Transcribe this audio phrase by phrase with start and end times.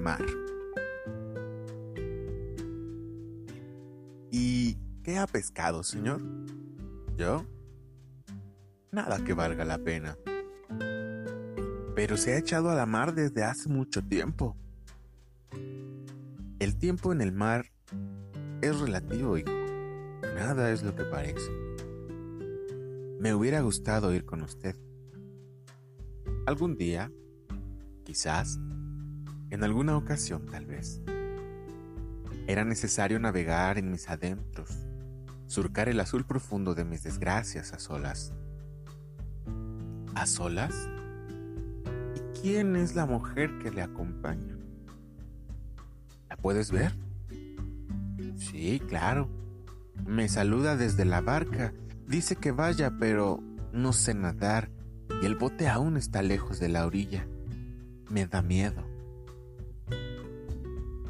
[0.00, 0.24] mar.
[4.30, 6.22] ¿Y qué ha pescado, señor?
[7.16, 7.44] ¿Yo?
[8.92, 10.16] Nada que valga la pena.
[11.94, 14.56] Pero se ha echado a la mar desde hace mucho tiempo.
[16.58, 17.66] El tiempo en el mar
[18.62, 19.50] es relativo, hijo.
[20.34, 21.50] Nada es lo que parece.
[23.20, 24.76] Me hubiera gustado ir con usted.
[26.46, 27.10] Algún día,
[28.04, 28.58] quizás,
[29.50, 31.00] en alguna ocasión tal vez.
[32.46, 34.70] Era necesario navegar en mis adentros,
[35.46, 38.32] surcar el azul profundo de mis desgracias a solas.
[40.14, 40.88] ¿A solas?
[42.14, 44.56] ¿Y quién es la mujer que le acompaña?
[46.28, 46.92] ¿La puedes ver?
[48.36, 49.28] Sí, claro.
[50.06, 51.72] Me saluda desde la barca.
[52.06, 53.42] Dice que vaya, pero
[53.72, 54.70] no sé nadar
[55.22, 57.26] y el bote aún está lejos de la orilla.
[58.10, 58.97] Me da miedo.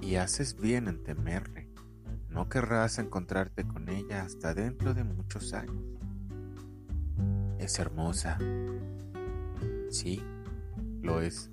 [0.09, 1.69] Y haces bien en temerle.
[2.31, 5.85] No querrás encontrarte con ella hasta dentro de muchos años.
[7.59, 8.39] Es hermosa.
[9.91, 10.23] Sí,
[11.03, 11.51] lo es.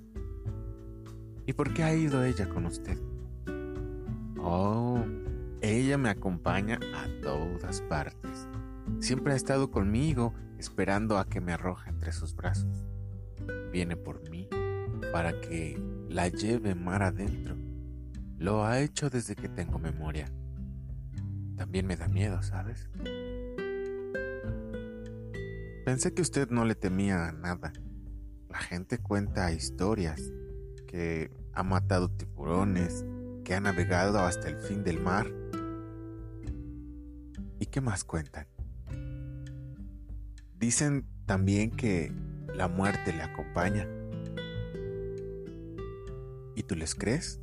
[1.44, 2.98] ¿Y por qué ha ido ella con usted?
[4.40, 5.04] Oh,
[5.60, 8.48] ella me acompaña a todas partes.
[9.00, 12.86] Siempre ha estado conmigo esperando a que me arroje entre sus brazos.
[13.70, 14.48] Viene por mí
[15.12, 17.65] para que la lleve mar adentro.
[18.38, 20.30] Lo ha hecho desde que tengo memoria.
[21.56, 22.88] También me da miedo, ¿sabes?
[25.86, 27.72] Pensé que usted no le temía nada.
[28.50, 30.20] La gente cuenta historias
[30.86, 33.06] que ha matado tiburones,
[33.44, 35.26] que ha navegado hasta el fin del mar.
[37.58, 38.46] ¿Y qué más cuentan?
[40.58, 42.12] Dicen también que
[42.54, 43.86] la muerte le acompaña.
[46.54, 47.40] ¿Y tú les crees?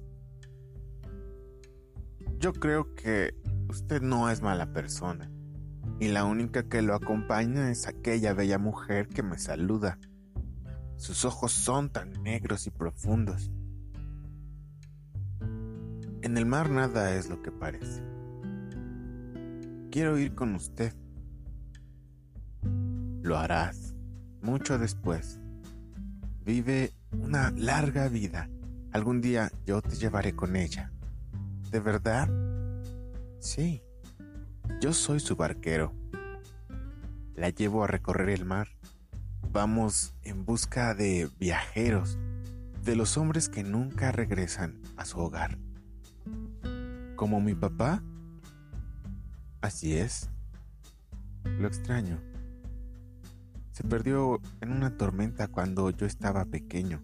[2.44, 3.34] Yo creo que
[3.70, 5.32] usted no es mala persona,
[6.02, 9.98] y la única que lo acompaña es aquella bella mujer que me saluda.
[10.98, 13.50] Sus ojos son tan negros y profundos.
[16.22, 18.04] En el mar nada es lo que parece.
[19.90, 20.94] Quiero ir con usted
[23.22, 23.96] lo harás
[24.42, 25.40] mucho después.
[26.44, 28.50] Vive una larga vida.
[28.92, 30.93] Algún día yo te llevaré con ella.
[31.74, 32.30] ¿De verdad?
[33.40, 33.82] Sí.
[34.80, 35.92] Yo soy su barquero.
[37.34, 38.68] La llevo a recorrer el mar.
[39.52, 42.20] Vamos en busca de viajeros,
[42.84, 45.58] de los hombres que nunca regresan a su hogar.
[47.16, 48.04] ¿Como mi papá?
[49.62, 50.30] Así es.
[51.44, 52.22] Lo extraño.
[53.72, 57.02] Se perdió en una tormenta cuando yo estaba pequeño.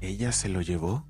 [0.00, 1.06] ¿Ella se lo llevó?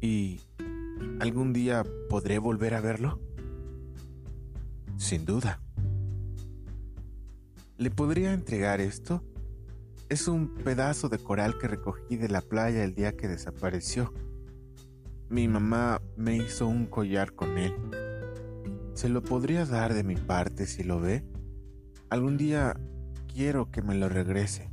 [0.00, 0.40] ¿Y
[1.20, 3.20] algún día podré volver a verlo?
[4.96, 5.60] Sin duda.
[7.76, 9.22] ¿Le podría entregar esto?
[10.08, 14.14] Es un pedazo de coral que recogí de la playa el día que desapareció.
[15.28, 17.74] Mi mamá me hizo un collar con él.
[18.94, 21.24] Se lo podría dar de mi parte si lo ve.
[22.08, 22.78] Algún día
[23.32, 24.70] quiero que me lo regrese.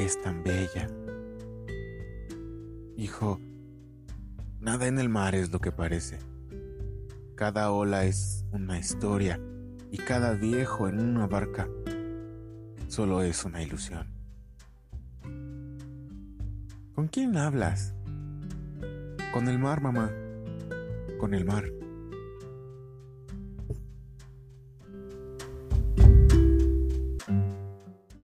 [0.00, 0.88] Es tan bella.
[2.96, 3.38] Hijo,
[4.58, 6.18] nada en el mar es lo que parece.
[7.34, 9.38] Cada ola es una historia
[9.90, 11.68] y cada viejo en una barca
[12.88, 14.06] solo es una ilusión.
[16.94, 17.94] ¿Con quién hablas?
[19.34, 20.10] Con el mar, mamá.
[21.18, 21.64] Con el mar.